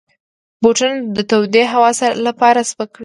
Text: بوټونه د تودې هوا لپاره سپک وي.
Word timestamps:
بوټونه 0.61 0.95
د 1.15 1.17
تودې 1.29 1.63
هوا 1.73 1.91
لپاره 2.27 2.59
سپک 2.71 2.89
وي. 2.93 2.99